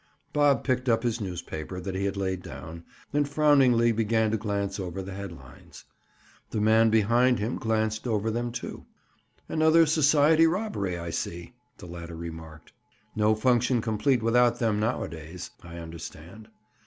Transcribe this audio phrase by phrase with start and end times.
[0.33, 4.79] Bob picked up his newspaper that he had laid down, and frowningly began to glance
[4.79, 5.85] over the head lines.
[6.49, 8.87] The man behind him glanced over them, too.
[9.47, 12.73] "Another society robbery, I see," the latter remarked.
[13.15, 16.47] "No function complete without them nowadays, I understand.